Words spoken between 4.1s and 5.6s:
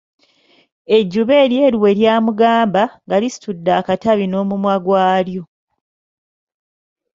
n'omumwa gw'alyo.